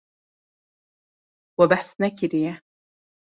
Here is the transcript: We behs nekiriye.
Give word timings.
We 1.59 1.65
behs 1.71 1.91
nekiriye. 2.01 2.53